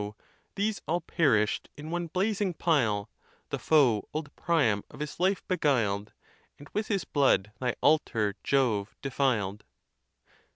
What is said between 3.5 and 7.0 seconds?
The foe old Priam of his life beguiled, And with